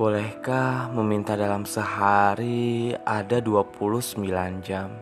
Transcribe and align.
Bolehkah 0.00 0.88
meminta 0.96 1.36
dalam 1.36 1.68
sehari 1.68 2.96
ada 3.04 3.36
29 3.36 4.16
jam? 4.64 4.96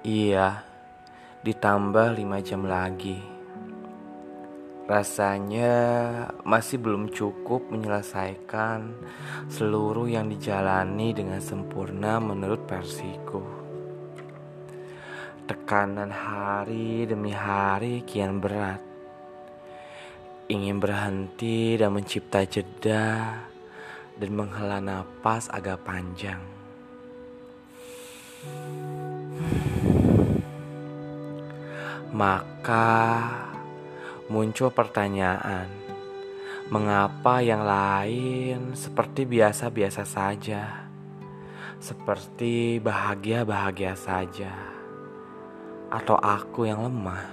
Iya, 0.00 0.64
ditambah 1.44 2.16
5 2.16 2.40
jam 2.40 2.64
lagi. 2.64 3.20
Rasanya 4.88 5.76
masih 6.40 6.80
belum 6.80 7.12
cukup 7.12 7.68
menyelesaikan 7.68 8.96
seluruh 9.52 10.08
yang 10.08 10.32
dijalani 10.32 11.12
dengan 11.12 11.44
sempurna 11.44 12.16
menurut 12.16 12.64
versiku. 12.64 13.44
Tekanan 15.44 16.08
hari 16.08 17.04
demi 17.04 17.36
hari 17.36 18.08
kian 18.08 18.40
berat 18.40 18.80
ingin 20.48 20.82
berhenti 20.82 21.78
dan 21.78 21.94
mencipta 21.94 22.42
jeda 22.42 23.49
dan 24.20 24.36
menghela 24.36 24.84
napas 24.84 25.48
agak 25.48 25.80
panjang. 25.80 26.44
Maka 32.12 32.92
muncul 34.28 34.68
pertanyaan, 34.68 35.72
mengapa 36.68 37.40
yang 37.40 37.64
lain 37.64 38.76
seperti 38.76 39.24
biasa-biasa 39.24 40.04
saja, 40.04 40.84
seperti 41.80 42.76
bahagia-bahagia 42.76 43.96
saja, 43.96 44.52
atau 45.88 46.20
aku 46.20 46.68
yang 46.68 46.84
lemah? 46.84 47.24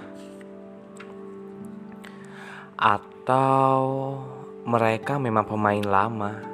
Atau 2.78 3.76
mereka 4.64 5.20
memang 5.20 5.44
pemain 5.44 5.84
lama 5.84 6.47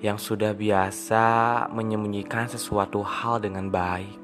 yang 0.00 0.20
sudah 0.20 0.52
biasa 0.52 1.24
menyembunyikan 1.72 2.48
sesuatu 2.48 3.00
hal 3.00 3.40
dengan 3.40 3.68
baik. 3.72 4.18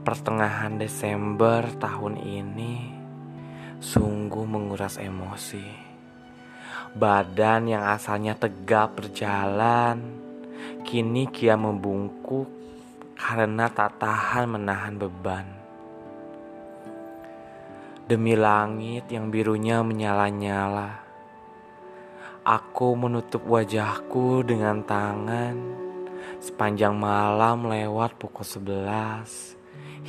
Pertengahan 0.00 0.80
Desember 0.80 1.68
tahun 1.76 2.16
ini 2.18 2.74
sungguh 3.80 4.44
menguras 4.48 4.96
emosi. 4.96 5.92
Badan 6.96 7.70
yang 7.70 7.84
asalnya 7.86 8.34
tegap 8.34 8.98
berjalan 8.98 10.00
kini 10.82 11.28
kian 11.30 11.62
membungkuk 11.62 12.48
karena 13.14 13.68
tak 13.68 14.00
tahan 14.00 14.48
menahan 14.48 14.96
beban. 14.96 15.46
Demi 18.10 18.34
langit 18.34 19.06
yang 19.06 19.30
birunya 19.30 19.86
menyala-nyala, 19.86 20.98
aku 22.50 22.98
menutup 22.98 23.46
wajahku 23.46 24.42
dengan 24.42 24.82
tangan 24.82 25.54
sepanjang 26.42 26.98
malam 26.98 27.70
lewat 27.70 28.18
pukul 28.18 28.42
sebelas 28.42 29.54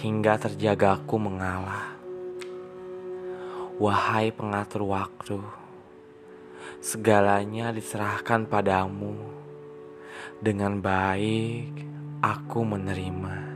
hingga 0.01 0.41
terjagaku 0.41 1.21
mengalah. 1.21 1.93
Wahai 3.77 4.33
pengatur 4.33 4.89
waktu, 4.89 5.37
segalanya 6.81 7.69
diserahkan 7.69 8.49
padamu. 8.49 9.13
Dengan 10.41 10.81
baik, 10.81 11.69
aku 12.25 12.65
menerima. 12.65 13.50